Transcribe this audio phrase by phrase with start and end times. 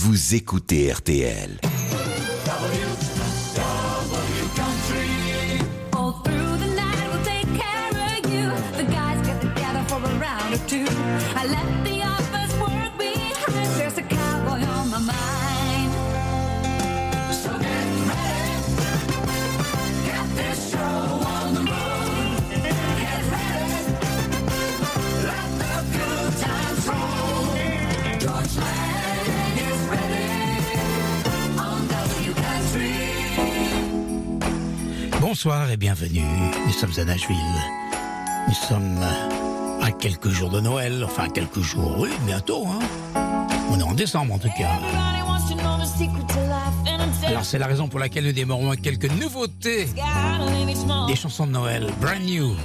[0.00, 1.58] vous écoutez RTL.
[35.38, 36.24] Bonsoir et bienvenue.
[36.66, 37.36] Nous sommes à Nashville.
[38.48, 38.98] Nous sommes
[39.80, 42.66] à quelques jours de Noël, enfin quelques jours, oui, bientôt.
[42.66, 42.80] Hein.
[43.70, 44.80] On est en décembre en tout cas.
[47.24, 49.86] Alors c'est la raison pour laquelle nous démarrons avec quelques nouveautés
[51.06, 51.86] des chansons de Noël.
[52.00, 52.56] Brand new,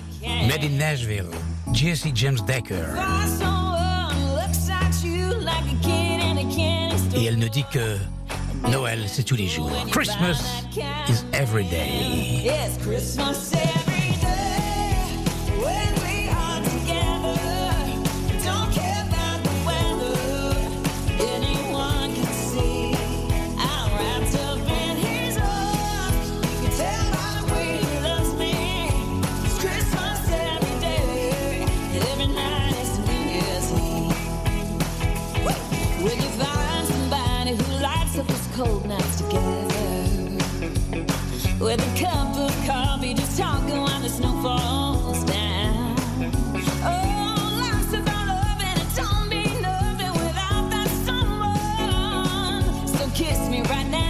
[0.48, 1.30] made in Nashville,
[1.74, 2.88] Jesse James Decker.
[7.16, 7.99] Et elle nous dit que
[8.70, 9.72] Noël c'est tous les jours.
[9.91, 10.63] Christmas
[11.08, 12.41] is every day.
[12.43, 13.51] Yes, Christmas
[38.54, 39.48] cold nights together.
[41.59, 45.95] With a cup of coffee, just talking while the snow falls down.
[46.84, 46.99] Oh,
[53.15, 54.02] kiss me right now,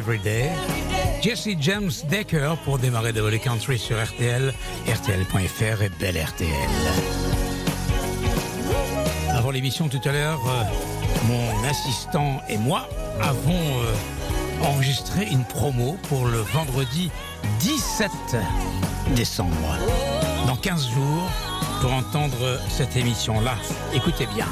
[0.00, 0.48] Christmas every day.
[0.48, 1.20] Every day.
[1.22, 4.52] Jesse James Decker pour démarrer de Volley Country sur RTL,
[4.86, 6.50] RTL.fr et Belle RTL.
[9.34, 10.64] Avant l'émission tout à l'heure, euh,
[11.26, 12.88] mon assistant et moi
[13.20, 17.10] avons euh, enregistré une promo pour le vendredi
[17.60, 18.10] 17
[19.14, 19.78] décembre.
[20.46, 21.30] Dans 15 jours,
[21.80, 23.54] pour entendre cette émission-là.
[23.94, 24.46] Écoutez bien.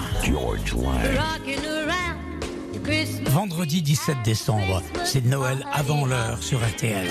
[3.26, 7.06] Vendredi 17 décembre, c'est Noël avant l'heure sur RTL.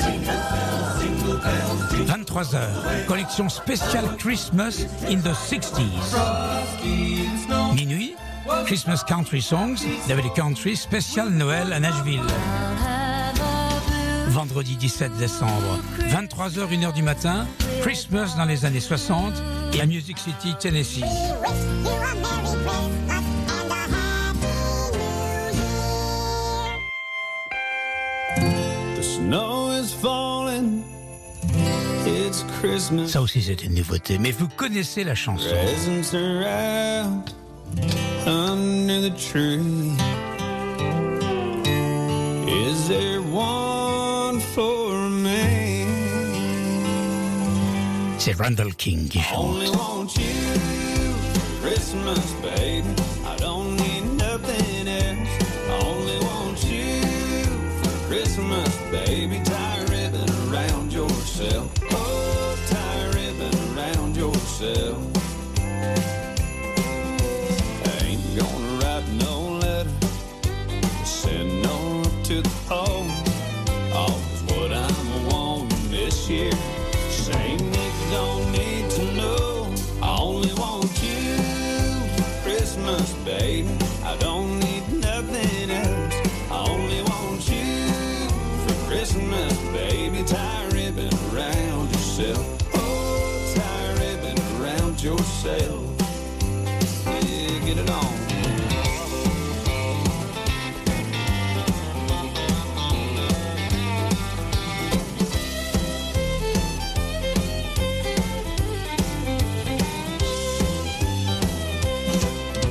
[2.07, 6.15] 23h, collection spéciale Christmas in the 60s.
[7.75, 8.15] Minuit,
[8.65, 9.77] Christmas Country Songs,
[10.07, 12.21] David Country, spécial Noël à Nashville.
[14.29, 17.45] Vendredi 17 décembre, 23h, 1h du matin,
[17.81, 19.33] Christmas dans les années 60
[19.73, 21.03] et à Music City, Tennessee.
[33.07, 35.47] Ça aussi c'est une nouveauté, mais vous connaissez la chanson.
[38.25, 39.59] Under the tree.
[42.47, 45.85] Is there one for me?
[48.17, 49.77] C'est Randall King qui Only chante.
[49.77, 50.23] want you
[51.61, 52.89] Christmas, baby.
[53.25, 55.29] I don't need nothing else.
[55.69, 57.03] I only want you
[57.81, 59.39] for Christmas, baby.
[64.59, 64.97] myself.
[67.85, 69.91] I ain't gonna write no letter,
[71.05, 73.05] send no to the pole.
[73.93, 76.51] All is what I'm wanting this year.
[77.09, 79.75] Same niggas don't need to know.
[80.01, 81.37] I only want you
[82.15, 83.69] for Christmas, baby.
[84.03, 86.15] I don't need nothing else.
[86.49, 88.29] I only want you
[88.65, 90.23] for Christmas, baby.
[90.23, 92.56] Tie ribbon around yourself
[95.27, 95.83] yourself.
[97.05, 98.13] Yeah, get it on.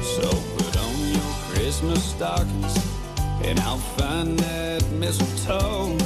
[0.03, 2.77] So put on your Christmas stockings
[3.43, 6.06] and I'll find that mistletoe.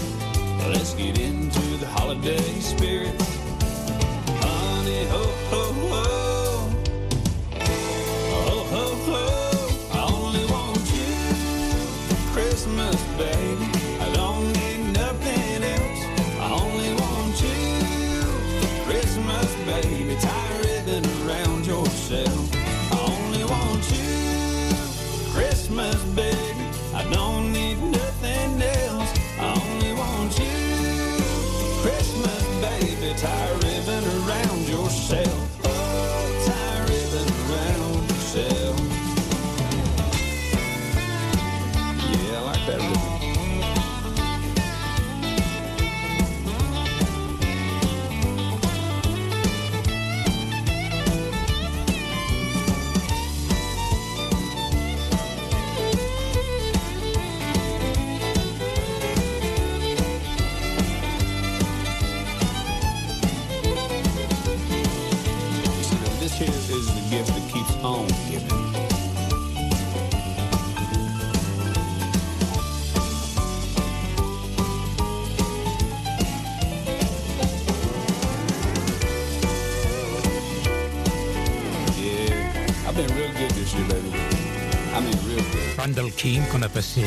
[85.80, 87.02] Randall King qu'on a passé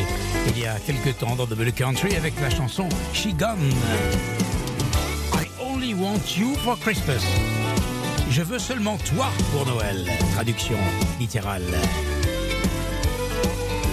[0.47, 3.69] il y a quelques temps dans The Blue Country avec la chanson She Gone.
[5.33, 7.21] I only want you for Christmas.
[8.31, 10.07] Je veux seulement toi pour Noël.
[10.33, 10.77] Traduction
[11.19, 11.61] littérale.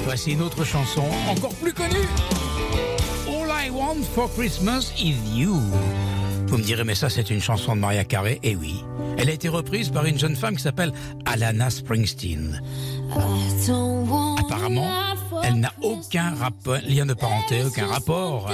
[0.05, 2.09] Voici une autre chanson encore plus connue.
[3.29, 5.61] All I want for Christmas is you.
[6.47, 8.41] Vous me direz, mais ça, c'est une chanson de Maria Carey.
[8.43, 8.83] Eh oui.
[9.19, 10.93] Elle a été reprise par une jeune femme qui s'appelle
[11.27, 12.61] Alana Springsteen.
[14.51, 14.91] Apparemment,
[15.45, 16.35] elle n'a aucun
[16.89, 18.51] lien de parenté, aucun rapport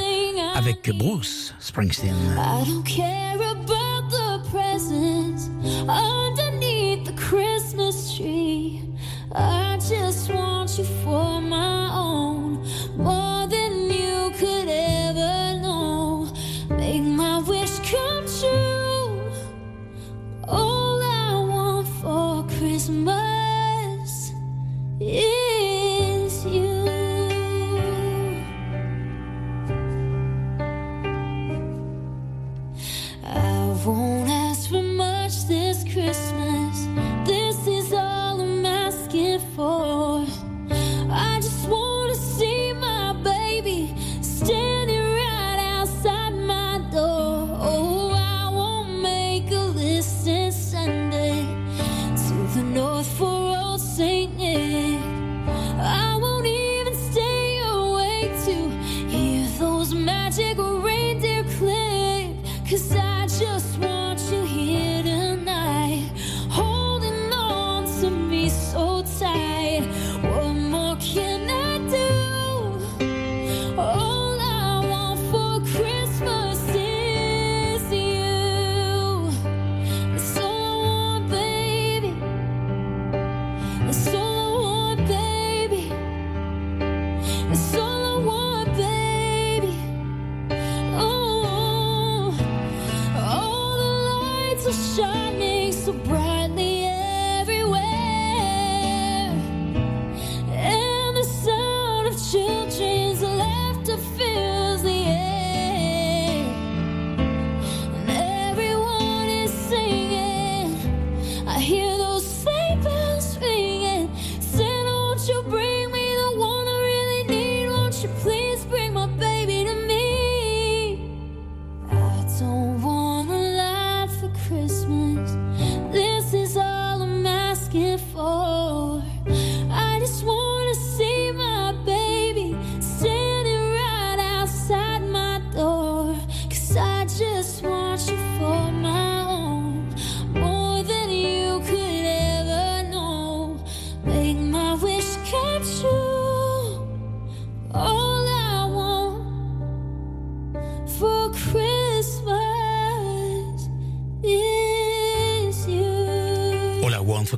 [0.55, 2.15] avec Bruce Springsteen.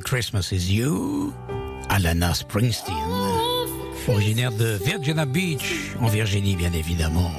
[0.09, 1.31] Christmas Is You,
[1.87, 2.95] Alana Springsteen,
[4.07, 7.31] originaire de Virginia Beach, en Virginie bien évidemment.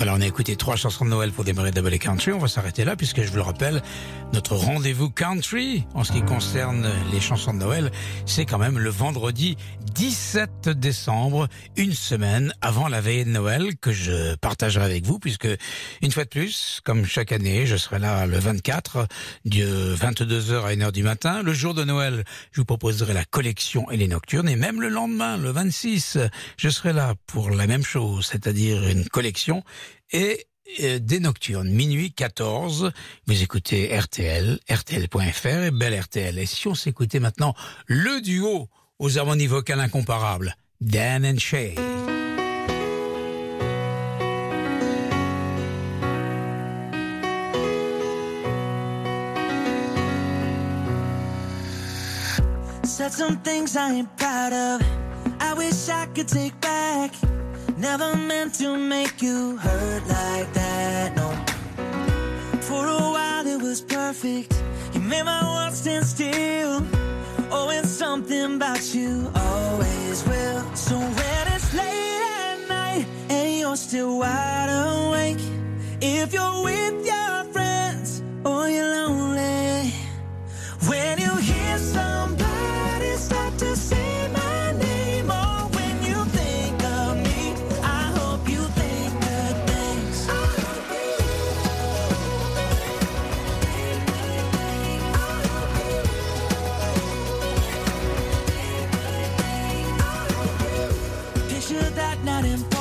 [0.00, 2.32] Alors on a écouté trois chansons de Noël pour démarrer Double Country.
[2.32, 3.82] On va s'arrêter là puisque je vous le rappelle,
[4.32, 7.90] notre rendez-vous country en ce qui concerne les chansons de Noël,
[8.24, 9.58] c'est quand même le vendredi
[9.94, 15.48] 17 décembre, une semaine avant la veille de Noël que je partagerai avec vous puisque
[16.00, 19.06] une fois de plus, comme chaque année, je serai là le 24
[19.44, 21.42] de 22h à 1h du matin.
[21.42, 24.88] Le jour de Noël, je vous proposerai la collection et les nocturnes et même le
[24.88, 26.16] lendemain, le 26,
[26.56, 29.62] je serai là pour la même chose, c'est-à-dire une collection
[30.12, 30.46] et
[30.82, 32.92] euh, des nocturnes, minuit 14.
[33.26, 36.38] Vous écoutez RTL, RTL.fr et Belle RTL.
[36.38, 37.54] Et si on s'écoutait maintenant
[37.86, 41.74] le duo aux harmonies vocales incomparables, Dan and Shay.
[52.84, 54.08] Said things I ain't
[54.52, 54.82] of.
[55.40, 57.12] I wish I could take back.
[57.80, 61.30] Never meant to make you hurt like that, no.
[62.60, 64.52] For a while it was perfect.
[64.92, 66.82] You made my world stand still.
[67.50, 70.62] Oh, and something about you always will.
[70.74, 75.40] So when it's late at night and you're still wide awake,
[76.02, 79.90] if you're with your friends or you're lonely,
[80.86, 84.59] when you hear somebody start to say my
[101.70, 102.79] Picture that night in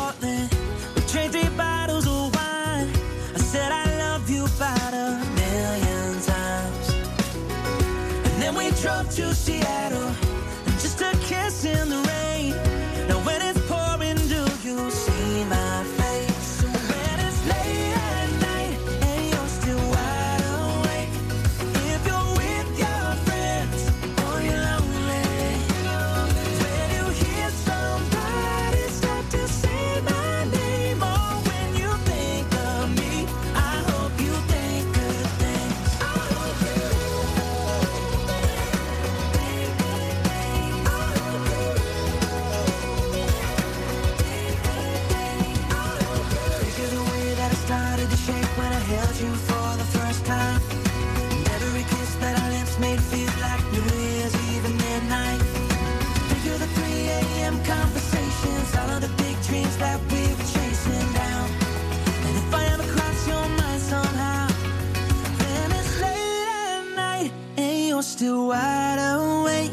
[68.19, 69.71] still wide awake.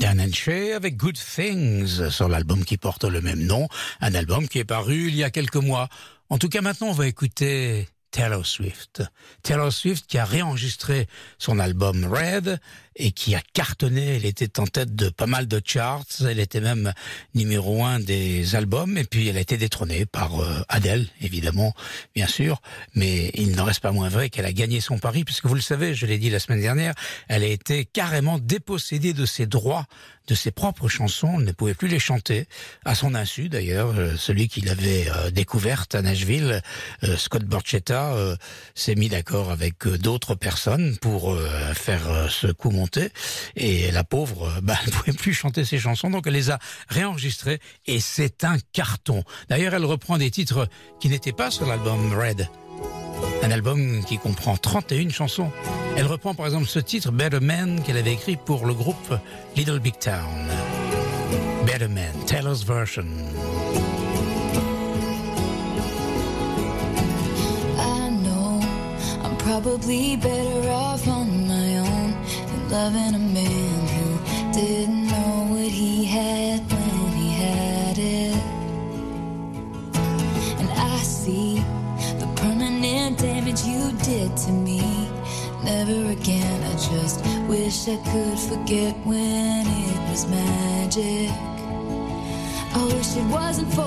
[0.00, 3.68] Dan Shay avec Good Things sur l'album qui porte le même nom,
[4.00, 5.88] un album qui est paru il y a quelques mois.
[6.28, 9.02] En tout cas, maintenant, on va écouter Taylor Swift.
[9.42, 11.06] Taylor Swift qui a réenregistré
[11.36, 12.58] son album Red
[12.96, 14.16] et qui a cartonné.
[14.16, 16.06] Elle était en tête de pas mal de charts.
[16.20, 16.92] Elle était même
[17.34, 18.98] numéro un des albums.
[18.98, 21.74] Et puis elle a été détrônée par euh, Adele, évidemment,
[22.14, 22.60] bien sûr.
[22.94, 25.60] Mais il n'en reste pas moins vrai qu'elle a gagné son pari, puisque vous le
[25.60, 26.94] savez, je l'ai dit la semaine dernière,
[27.28, 29.86] elle a été carrément dépossédée de ses droits
[30.26, 32.46] de ses propres chansons, elle ne pouvait plus les chanter,
[32.84, 33.92] à son insu d'ailleurs.
[33.96, 36.62] Euh, celui qui l'avait euh, découverte à Nashville,
[37.04, 38.14] euh, Scott Borchetta,
[38.74, 41.36] s'est mis d'accord avec d'autres personnes pour
[41.74, 42.70] faire ce coup
[43.56, 46.50] Et la pauvre, euh, bah, elle ne pouvait plus chanter ses chansons, donc elle les
[46.50, 49.22] a réenregistrées et c'est un carton.
[49.48, 50.68] D'ailleurs, elle reprend des titres
[51.00, 52.48] qui n'étaient pas sur l'album Red.
[53.42, 55.50] Un album qui comprend 31 chansons.
[55.96, 59.14] Elle reprend par exemple ce titre, Better Man, qu'elle avait écrit pour le groupe
[59.56, 60.48] Little Big Town.
[61.64, 63.06] Better Man, Taylor's version.
[72.76, 74.08] Loving a man who
[74.52, 78.36] didn't know what he had when he had it.
[80.60, 81.54] And I see
[82.20, 84.82] the permanent damage you did to me.
[85.64, 87.16] Never again, I just
[87.48, 91.30] wish I could forget when it was magic.
[92.78, 93.84] I wish it wasn't 4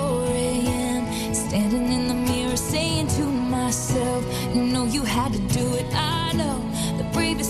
[0.49, 1.33] a.m.
[1.33, 4.21] Standing in the mirror saying to myself,
[4.55, 5.85] You know you had to do it.
[5.93, 6.68] I know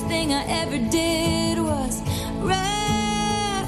[0.09, 2.01] Thing I ever did was
[2.39, 3.65] right.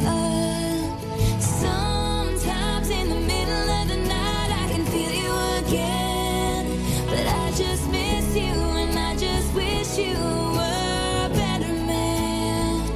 [1.40, 5.32] Sometimes in the middle of the night, I can feel you
[5.62, 6.66] again.
[7.06, 10.18] But I just miss you, and I just wish you
[10.58, 12.90] were a better man.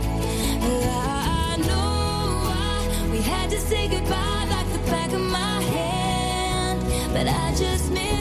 [0.63, 6.81] I know why we had to say goodbye like the back of my hand,
[7.13, 8.14] but I just miss.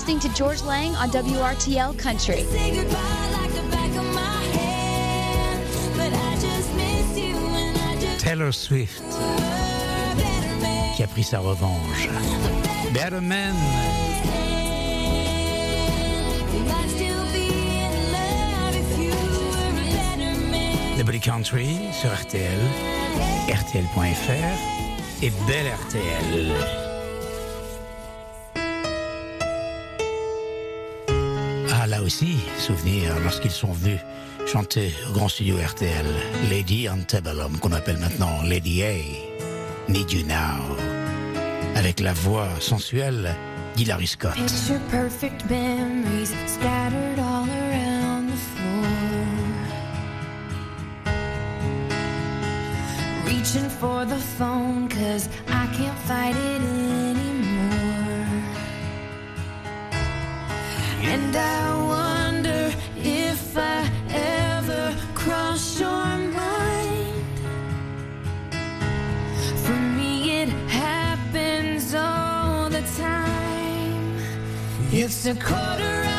[0.00, 2.46] listening to George Lang on WRTL Country.
[8.18, 9.02] Taylor Swift
[10.96, 12.08] qui a pris sa revanche.
[12.94, 13.54] Better Man.
[20.96, 22.58] The Bully Country sur RTL,
[23.48, 24.56] RTL.fr
[25.22, 26.89] et Belle RTL.
[32.10, 34.00] aussi souvenir lorsqu'ils sont venus
[34.44, 36.06] chanter au grand studio RTL
[36.50, 38.96] Lady Antebellum, qu'on appelle maintenant Lady A,
[39.88, 40.76] Need You Now,
[41.76, 43.36] avec la voix sensuelle
[43.76, 44.34] d'Hilary Scott.
[44.34, 48.88] Picture perfect memories scattered all around the floor.
[53.24, 57.20] Reaching for the phone, cause I can't fight it anymore.
[61.04, 61.79] And I
[75.30, 76.09] a quarter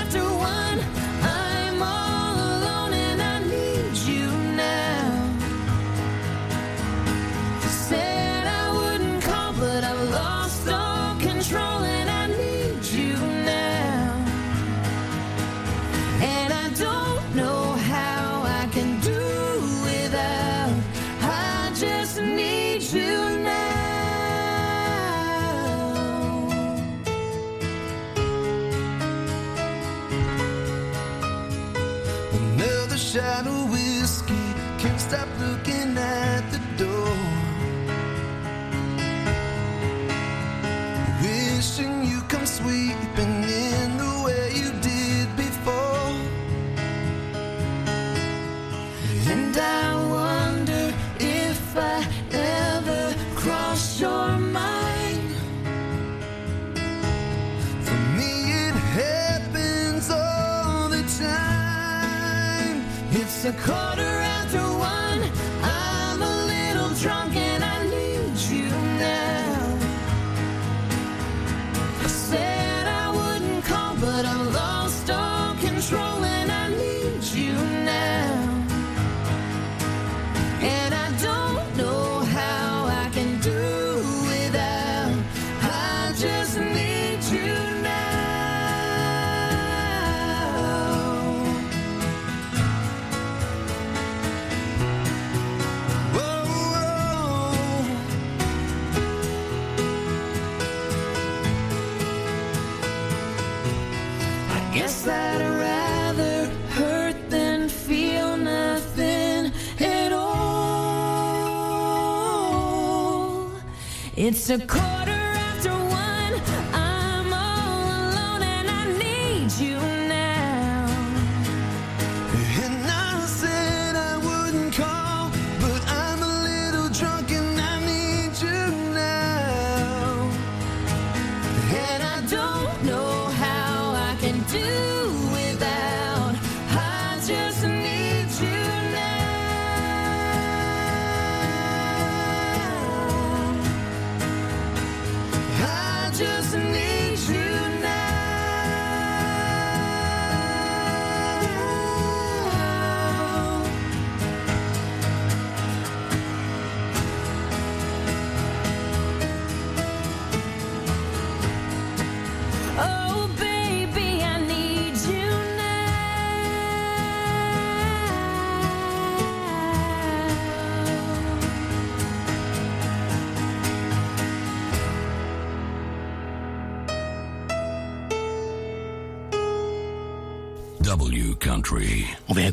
[114.32, 115.01] It's a cold.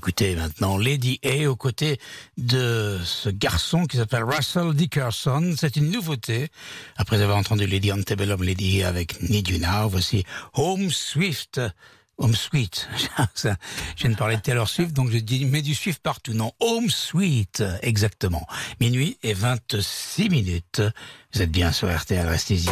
[0.09, 1.99] écouter maintenant Lady A aux côtés
[2.38, 5.55] de ce garçon qui s'appelle Russell Dickerson.
[5.59, 6.49] C'est une nouveauté.
[6.97, 9.59] Après avoir entendu Lady on Antebellum, Lady A avec Need You
[9.90, 11.61] voici Home Swift.
[12.16, 12.88] Home Sweet.
[13.37, 13.51] je
[13.99, 16.33] viens de parler de Taylor Swift, donc je dis, mais du Swift partout.
[16.33, 18.47] Non, Home Sweet, exactement.
[18.81, 20.81] Minuit et 26 minutes.
[21.35, 22.71] Vous êtes bien sur RTL, restez-y.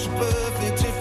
[0.00, 0.91] perfect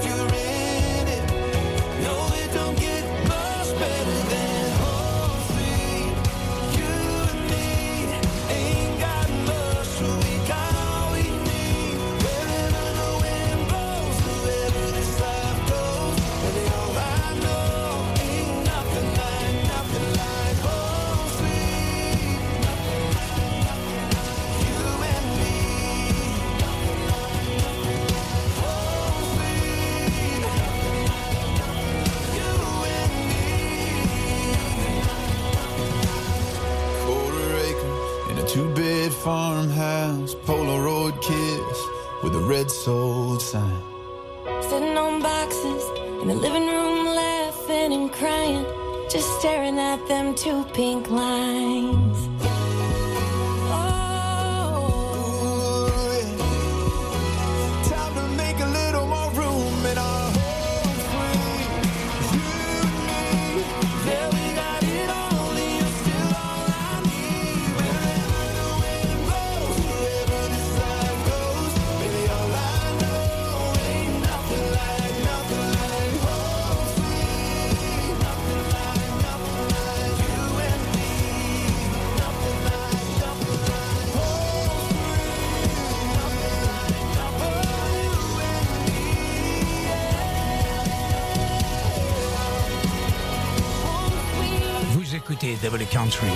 [95.63, 96.27] W Country,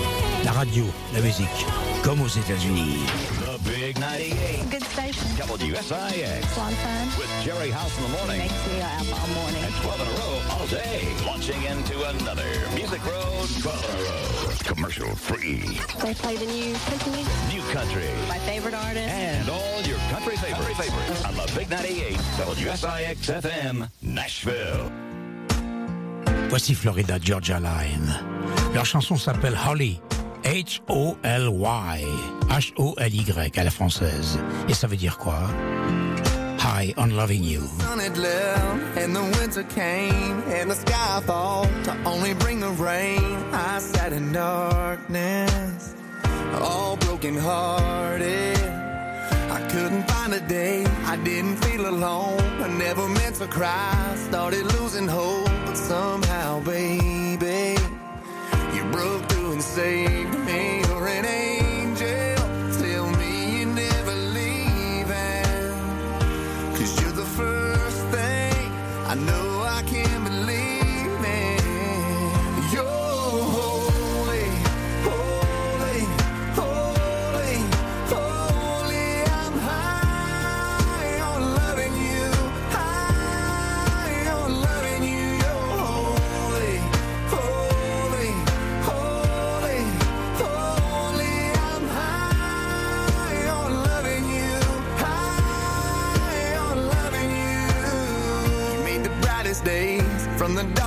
[0.44, 1.48] la radio, la musique,
[2.04, 3.00] comme aux États-Unis.
[3.42, 4.70] The Big 98.
[4.70, 5.26] Good station.
[5.38, 5.74] WSIX.
[5.74, 7.08] It's a lot of fun.
[7.18, 8.38] With Jerry House in the morning.
[8.38, 9.64] Makes me laugh all morning.
[9.64, 11.08] And 12 in a row all day.
[11.26, 14.52] Launching into another Music Road 12 in a row.
[14.64, 15.80] Commercial free.
[16.04, 17.34] They play the new country music?
[17.50, 18.10] New country.
[18.30, 19.10] My favorite artist.
[19.10, 24.92] And all your country favorites, favorites on the Big 98 WSIX FM Nashville.
[26.50, 28.35] Voici Florida Georgia Line.
[28.74, 30.00] Leur chanson s'appelle Holly.
[30.44, 32.06] H-O-L-Y.
[32.50, 34.40] H-O-L-Y à la française.
[34.70, 35.40] Et ça veut dire quoi?
[36.60, 37.62] High on loving you.
[37.96, 42.70] sun had left and the winter came and the sky thought to only bring the
[42.72, 43.38] rain.
[43.54, 45.94] I sat in darkness,
[46.60, 48.58] all broken hearted.
[49.52, 52.40] I couldn't find a day, I didn't feel alone.
[52.62, 57.15] I never meant to cry, started losing hope, but somehow, you
[58.96, 60.82] broke through and saved me.
[60.88, 61.65] You're an angel.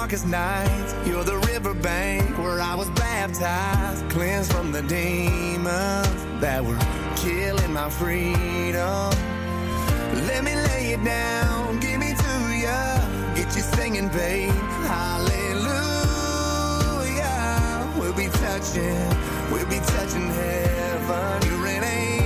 [0.08, 0.94] Darkest nights.
[1.06, 6.78] You're the riverbank where I was baptized, cleansed from the demons that were
[7.16, 9.12] killing my freedom.
[10.26, 13.00] Let me lay it down, give me to ya.
[13.34, 14.50] Get you singing, babe.
[14.88, 15.76] Hallelujah.
[17.98, 19.10] We'll be touching,
[19.52, 21.42] we'll be touching heaven.
[21.50, 22.17] You're an angel.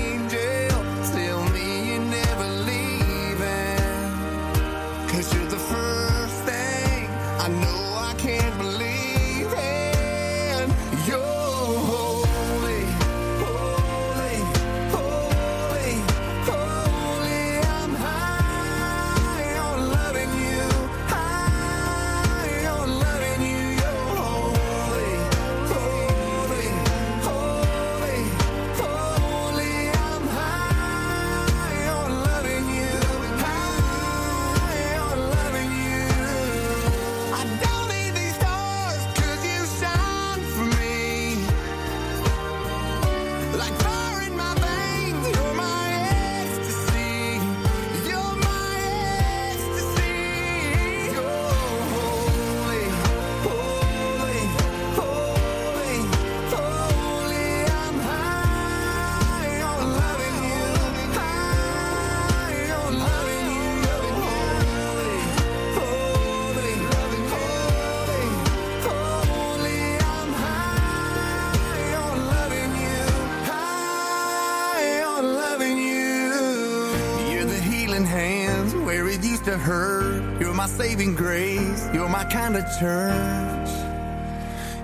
[82.78, 83.70] Church.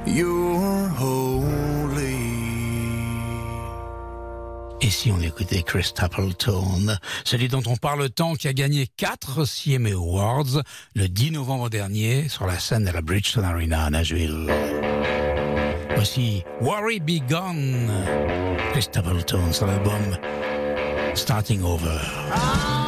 [0.07, 1.49] You're holy.
[4.81, 9.45] Et si on écoutait Chris Stapleton, celui dont on parle tant, qui a gagné 4
[9.45, 10.63] CMA Awards
[10.95, 14.47] le 10 novembre dernier sur la scène de la Bridgestone Arena à Nashville.
[15.97, 17.91] Voici Worry Be Gone,
[18.71, 20.17] Chris Stapleton sur l'album
[21.15, 21.99] Starting Over.
[22.31, 22.88] Give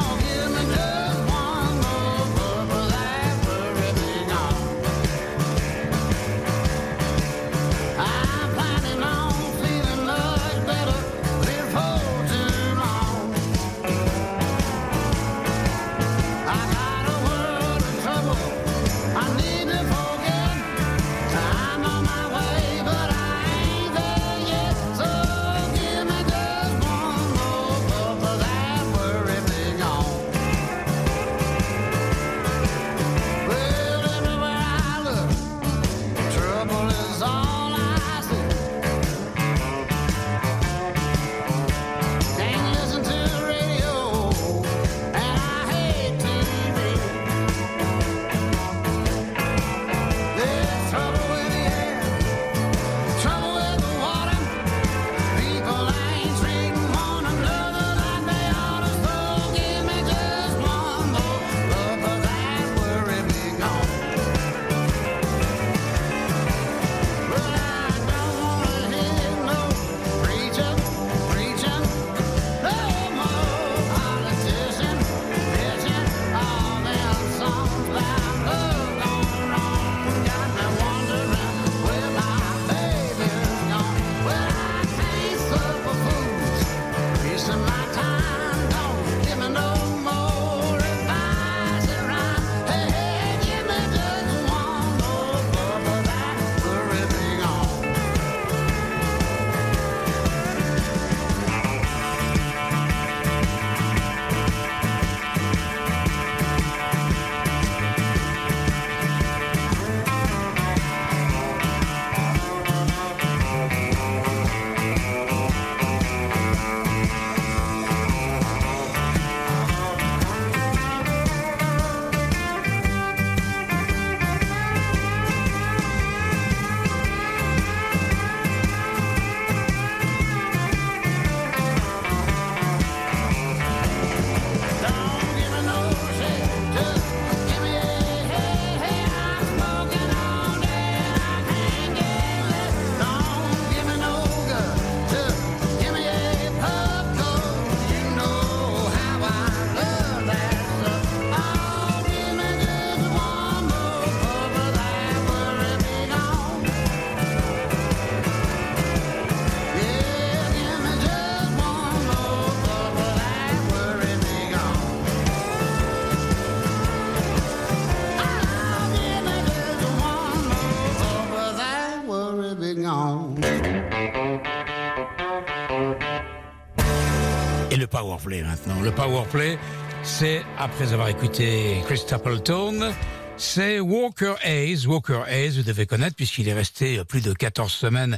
[178.30, 178.80] powerplay maintenant.
[178.80, 179.58] Le powerplay,
[180.02, 182.92] c'est après avoir écouté Chris Stapleton,
[183.36, 184.86] c'est Walker Hayes.
[184.86, 188.16] Walker Hayes, vous devez connaître puisqu'il est resté plus de 14 semaines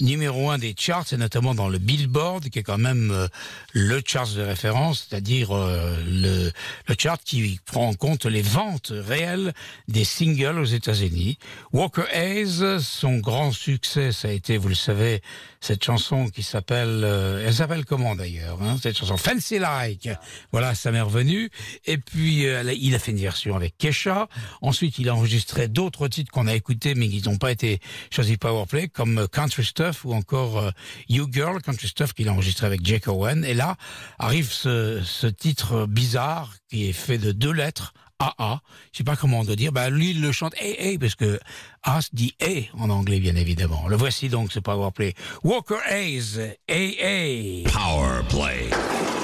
[0.00, 3.28] numéro un des charts et notamment dans le Billboard qui est quand même euh,
[3.72, 6.50] le chart de référence, c'est-à-dire euh, le,
[6.88, 9.52] le chart qui prend en compte les ventes réelles
[9.88, 11.38] des singles aux États-Unis.
[11.72, 15.22] Walker Hayes, son grand succès, ça a été, vous le savez,
[15.64, 19.16] cette chanson qui s'appelle, euh, elle s'appelle comment d'ailleurs hein, Cette chanson?
[19.16, 20.10] Fancy Like.
[20.52, 21.48] Voilà, ça m'est revenu.
[21.86, 24.28] Et puis euh, il a fait une version avec Kesha.
[24.60, 27.80] Ensuite, il a enregistré d'autres titres qu'on a écoutés mais qui n'ont pas été
[28.10, 30.70] choisis Powerplay, comme Country Stuff ou encore euh,
[31.08, 33.44] You Girl, Country Stuff qu'il a enregistré avec Jake Owen.
[33.44, 33.76] Et là
[34.18, 37.92] arrive ce, titre bizarre qui est fait de deux lettres.
[38.20, 38.60] AA,
[38.92, 41.40] je sais pas comment on doit dire, bah lui il le chante AA parce que
[41.82, 43.88] A se dit A en anglais bien évidemment.
[43.88, 45.14] Le voici donc ce Powerplay.
[45.42, 47.68] Walker Hayes, AA.
[47.68, 48.70] Powerplay.
[48.70, 49.23] Alors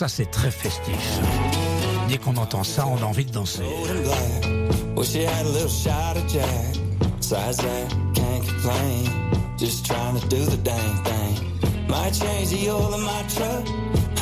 [0.00, 1.20] ça c'est très festif.
[2.08, 3.64] Dès qu'on entend ça, on a envie de danser.
[9.58, 11.86] Just trying to do the dang thing.
[11.86, 13.64] Might change the oil in my truck.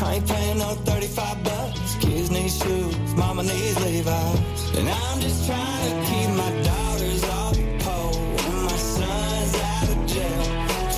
[0.03, 1.95] I ain't paying no 35 bucks.
[2.01, 4.77] Kids need shoes, mama needs Levi's.
[4.79, 8.17] And I'm just trying to keep my daughters off the pole.
[8.49, 10.45] And my son's out of jail.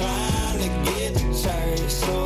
[0.00, 2.19] Trying to get to church so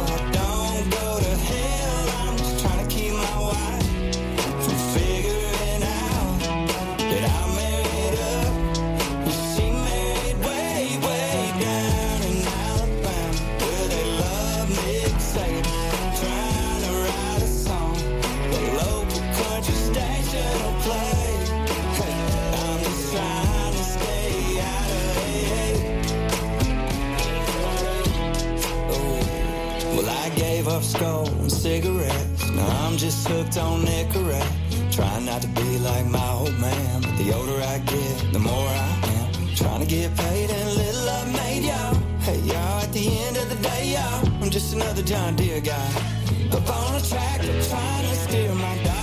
[30.85, 32.51] I skull and cigarettes.
[32.51, 34.93] Now I'm just hooked on Nicorette.
[34.93, 38.69] Trying not to be like my old man, but the older I get, the more
[38.69, 39.55] I am.
[39.57, 41.95] Trying to get paid and little love made, y'all.
[42.21, 45.91] Hey, y'all, at the end of the day, y'all, I'm just another John Deere guy.
[46.53, 48.94] Up on a tractor, trying to steer my daughters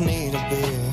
[0.00, 0.89] need a beer.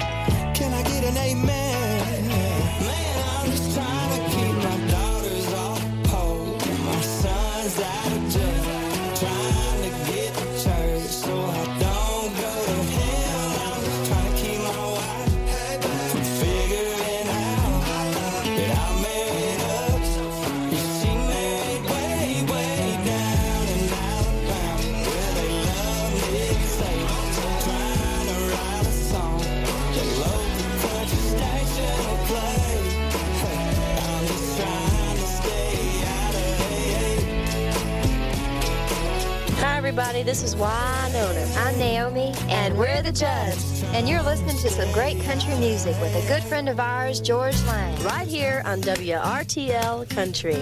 [39.88, 40.22] Everybody.
[40.22, 41.50] This is Winona.
[41.60, 43.84] I'm Naomi, And we're the Judds.
[43.94, 47.56] and you're listening to some great country music with a good friend of ours, George
[47.64, 47.98] Lang.
[48.04, 50.62] Right here on WRTL Country.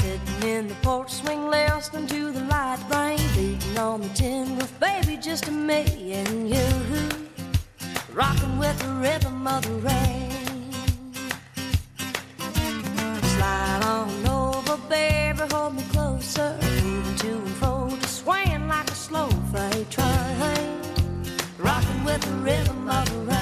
[0.00, 4.80] Sitting in the porch swing, listening to the light rain beating on the tin roof,
[4.80, 6.66] baby, just me and you,
[8.12, 10.27] rocking with the rhythm of the rain.
[16.36, 20.82] Moving to and fro, just swaying like a slow freight train,
[21.56, 23.37] rocking with the rhythm of the rain.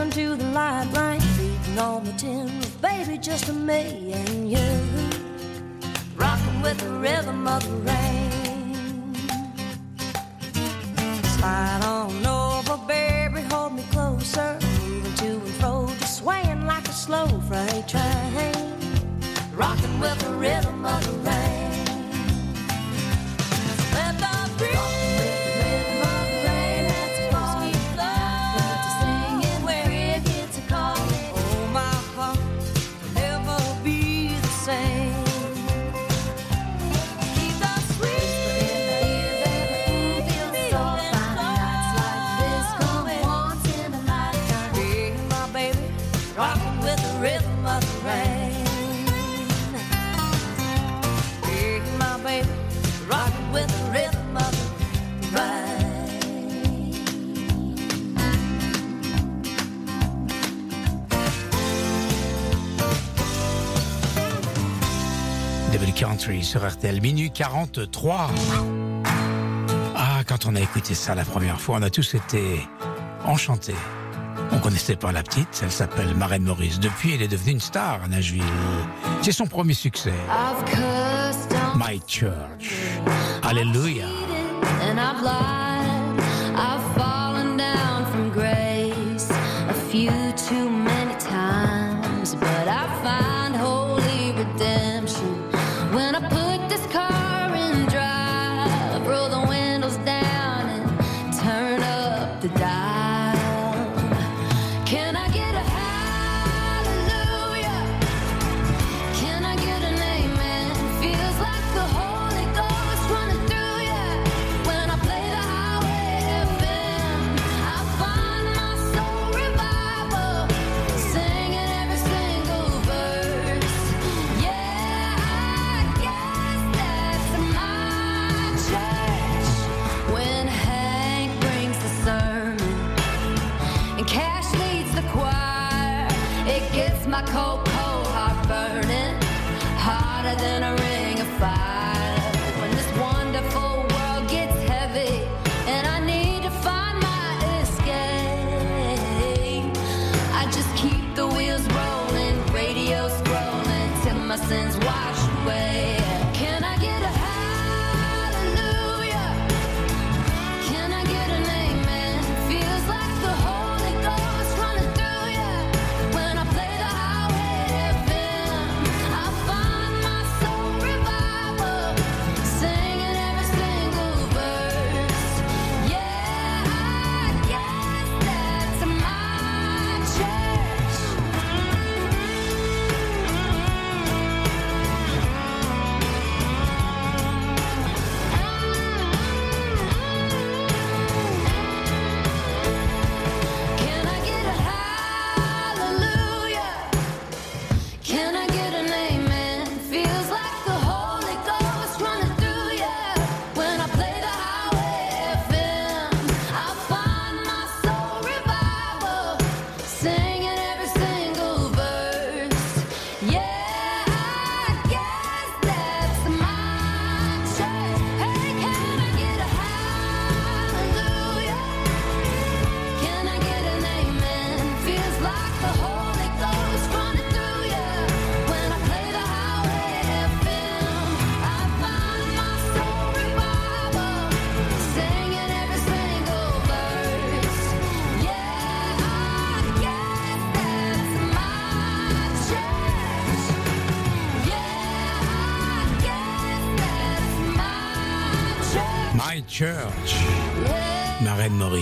[0.00, 4.58] husband to the light, rain, feeding on the tin with baby just me and you.
[6.16, 8.19] Rocking with the rhythm of the rain.
[66.20, 68.30] Sur RTL, minuit 43.
[69.96, 72.60] Ah, quand on a écouté ça la première fois, on a tous été
[73.24, 73.74] enchantés.
[74.52, 76.78] On connaissait pas la petite, elle s'appelle Marraine Maurice.
[76.78, 78.42] Depuis, elle est devenue une star à Nashville.
[79.22, 80.12] C'est son premier succès.
[81.76, 82.74] My Church.
[83.42, 84.06] Alléluia.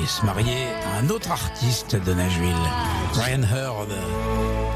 [0.08, 2.54] se marier à un autre artiste de Nashville,
[3.12, 3.90] Brian Heard.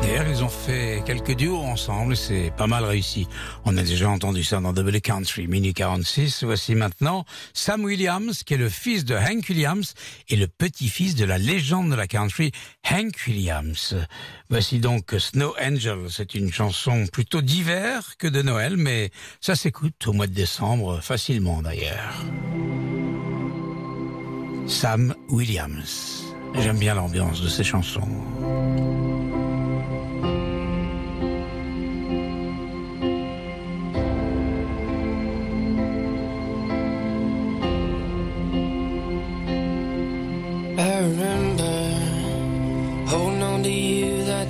[0.02, 3.26] D'ailleurs, ils ont fait quelques duos ensemble, c'est pas mal réussi.
[3.64, 6.44] On a déjà entendu ça dans Double Country, Mini 46.
[6.44, 7.24] Voici maintenant
[7.54, 9.94] Sam Williams, qui est le fils de Hank Williams
[10.28, 12.52] et le petit-fils de la légende de la country,
[12.90, 13.96] Hank Williams.
[14.50, 15.98] Voici donc Snow Angel.
[16.10, 19.10] C'est une chanson plutôt d'hiver que de Noël, mais
[19.40, 22.22] ça s'écoute au mois de décembre, facilement d'ailleurs.
[24.66, 26.24] Sam Williams.
[26.54, 28.08] J'aime bien l'ambiance de ces chansons.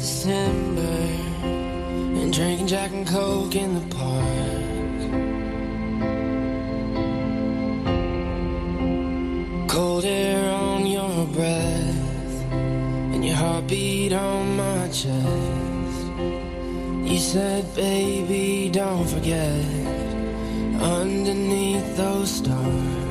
[0.03, 0.83] December
[2.21, 4.52] and drinking Jack and Coke in the park.
[9.73, 16.03] cold air on your breath and your heartbeat on my chest.
[17.11, 19.65] You said, baby, don't forget
[20.79, 23.02] underneath those stars.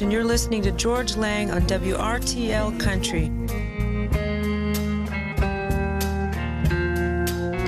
[0.00, 3.30] English, and you're listening to George Lang on WRTL Country.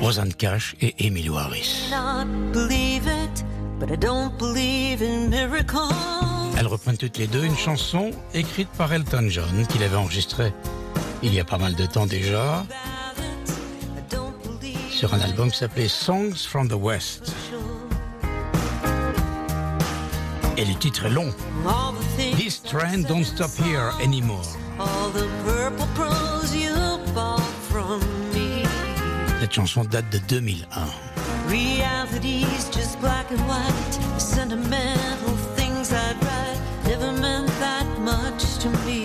[0.01, 1.91] Rosanne Cash et Emilio Harris.
[6.59, 10.53] Elles reprennent toutes les deux une chanson écrite par Elton John qu'il avait enregistrée
[11.23, 12.65] il y a pas mal de temps déjà
[14.91, 17.33] sur un album qui s'appelait Songs from the West.
[20.57, 21.33] Et le titre est long
[22.73, 24.41] train don't stop here anymore.
[24.79, 26.55] all the purple promos
[29.41, 30.89] Cette chanson date de 2001.
[31.49, 39.02] Reality's just black and white, sentimental things I'd write never meant that much to me.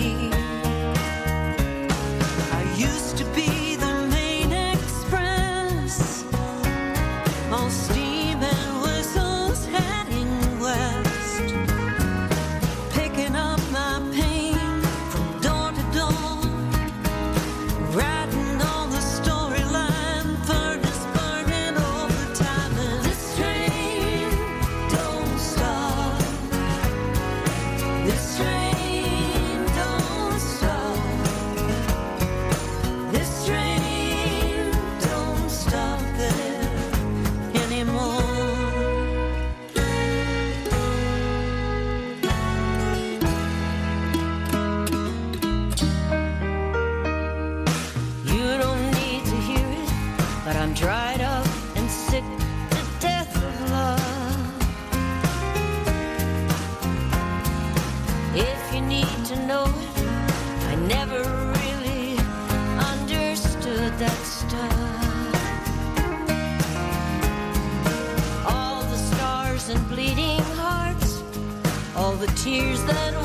[72.47, 73.16] Tears that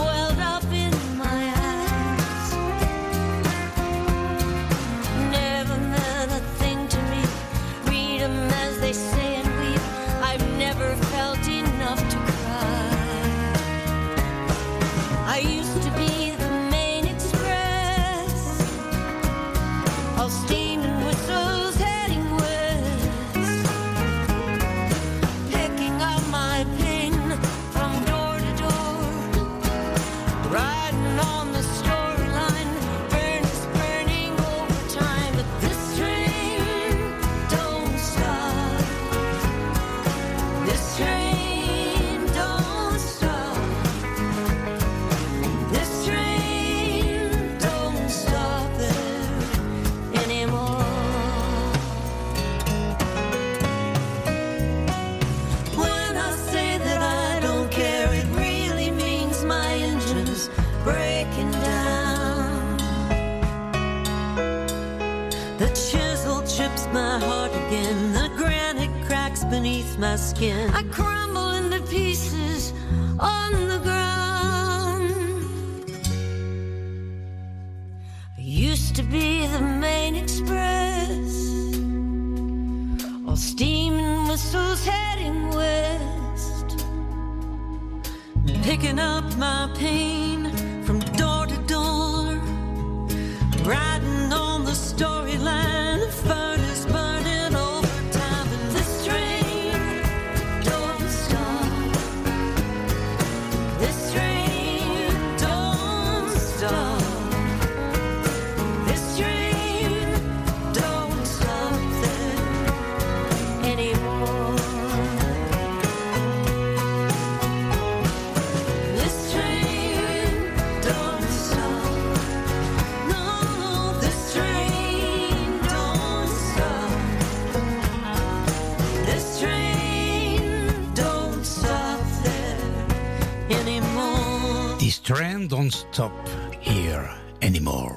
[135.02, 136.12] train don't stop
[136.60, 137.08] here
[137.40, 137.96] anymore.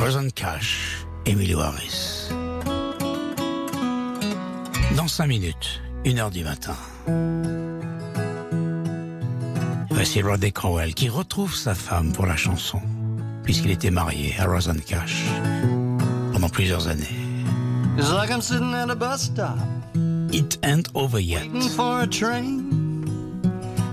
[0.00, 2.28] Rosen Cash, Emilio Harris.
[4.96, 6.76] Dans 5 minutes, 1 heure du matin.
[9.90, 12.80] Voici Rodney Crowell qui retrouve sa femme pour la chanson,
[13.42, 15.24] puisqu'il était marié à Rosen Cash
[16.32, 17.08] pendant plusieurs années.
[17.96, 19.56] It's like I'm sitting at a bus stop,
[20.32, 21.42] It ain't over yet.
[21.44, 22.63] waiting for a train.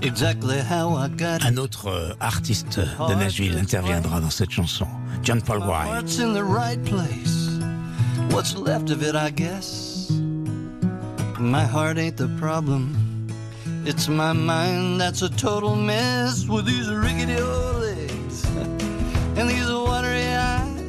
[0.04, 4.86] Un autre euh, artiste de Nashville interviendra dans cette chanson,
[5.22, 5.86] John Paul White.
[5.86, 7.60] Heart's in the right place.
[8.30, 10.10] What's left of it, I guess?
[11.38, 12.96] My heart ain't the problem.
[13.86, 18.44] It's my mind that's a total mess with these rickety old legs
[19.36, 20.80] and these watery eyes.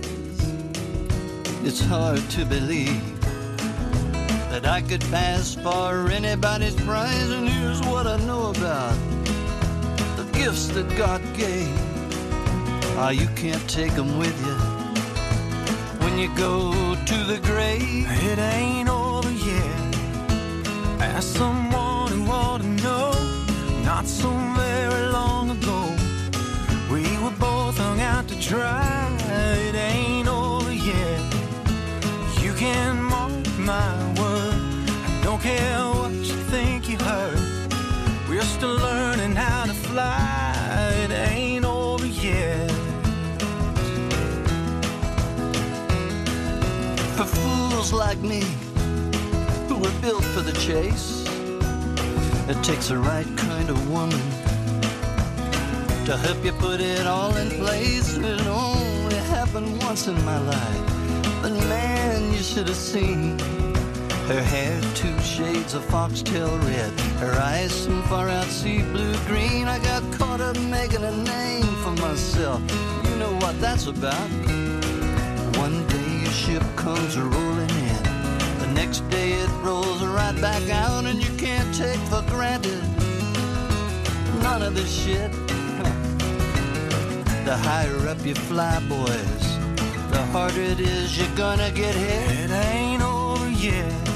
[1.64, 3.13] It's hard to believe
[4.54, 7.32] that I could pass for anybody's prize.
[7.32, 8.96] And here's what I know about
[10.16, 11.76] the gifts that God gave.
[13.00, 14.58] Ah, you can't take them with you
[16.04, 18.06] when you go to the grave.
[18.30, 19.96] It ain't over yet.
[21.02, 23.12] Ask someone who ought to know.
[23.84, 25.80] Not so very long ago,
[26.94, 29.10] we were both hung out to dry.
[29.68, 31.22] It ain't over yet.
[32.44, 33.03] You can
[35.44, 37.38] care what you think you heard.
[38.30, 40.56] We're still learning how to fly.
[41.04, 42.72] It ain't over yet.
[47.18, 48.42] For fools like me,
[49.68, 51.26] who were built for the chase,
[52.48, 54.24] it takes the right kind of woman
[56.06, 58.16] to help you put it all in place.
[58.16, 60.84] It only happened once in my life.
[61.42, 63.38] But man, you should have seen
[64.28, 69.68] her hair two shades of foxtail red, her eyes some far out sea blue green.
[69.68, 72.62] I got caught up making a name for myself.
[73.04, 74.30] You know what that's about.
[75.58, 78.04] One day your ship comes rolling in.
[78.60, 82.82] The next day it rolls right back out, and you can't take for granted
[84.44, 85.32] none of this shit.
[87.44, 89.44] The higher up you fly, boys,
[90.12, 92.46] the harder it is you're gonna get hit.
[92.46, 94.13] It ain't over yet.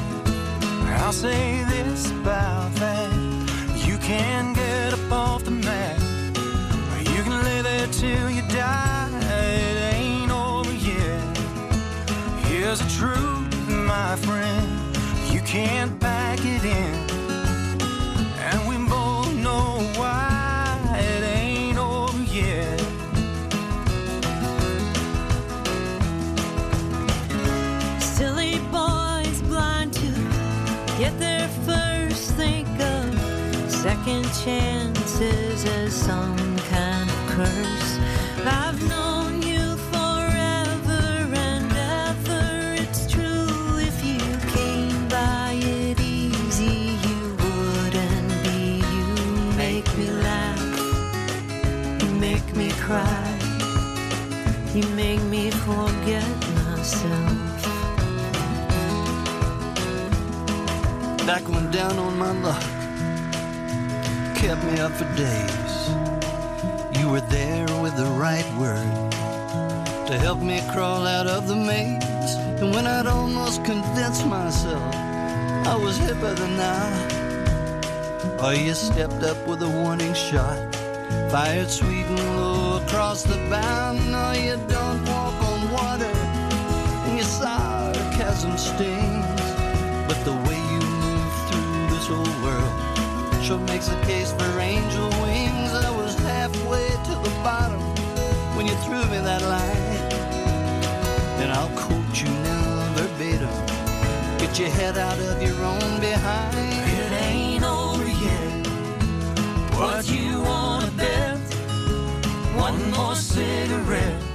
[0.99, 3.11] I'll say this about that.
[3.87, 5.99] You can get up off the mat.
[7.13, 9.09] You can lay there till you die.
[9.21, 11.37] It ain't over yet.
[12.45, 14.67] Here's the truth, my friend.
[15.31, 17.06] You can't pack it in.
[34.47, 37.91] Chances as some kind of curse.
[38.45, 41.03] I've known you forever
[41.49, 41.69] and
[42.07, 42.45] ever.
[42.81, 43.77] It's true.
[43.89, 44.23] If you
[44.55, 48.59] came by it easy, you wouldn't be.
[48.95, 49.07] You
[49.65, 50.63] make me laugh.
[52.01, 53.27] You make me cry.
[54.73, 56.31] You make me forget
[56.61, 57.35] myself.
[61.27, 62.76] Back when down on my luck
[64.37, 65.89] kept me up for days.
[66.99, 69.11] You were there with the right word
[70.07, 72.35] to help me crawl out of the maze.
[72.61, 74.93] And when I'd almost convinced myself
[75.73, 80.59] I was hipper than now, oh, you stepped up with a warning shot,
[81.31, 83.93] fired sweet and low across the bow.
[83.93, 86.15] No, you don't walk on water,
[87.05, 89.25] and your sarcasm stings.
[90.07, 90.37] But the
[93.47, 95.71] sure makes a case for angel wings.
[95.71, 97.79] I was halfway to the bottom
[98.57, 99.97] when you threw me that line.
[101.41, 103.57] And I'll quote you now verbatim.
[104.37, 106.57] Get your head out of your own behind.
[106.57, 108.67] It ain't over yet.
[109.79, 111.39] What you wanna bet?
[112.65, 114.26] One more cigarette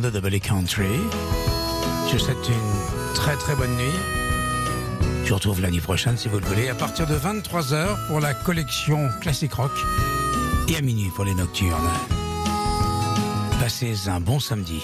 [0.00, 0.98] De Double Country.
[2.08, 3.94] Je vous souhaite une très très bonne nuit.
[5.22, 8.34] Je vous retrouve l'année prochaine si vous le voulez, à partir de 23h pour la
[8.34, 9.70] collection Classic Rock
[10.68, 11.90] et à minuit pour les nocturnes.
[13.60, 14.82] Passez un bon samedi.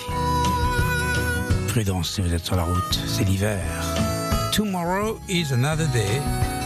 [1.68, 3.60] Prudence si vous êtes sur la route, c'est l'hiver.
[4.52, 6.20] Tomorrow is another day.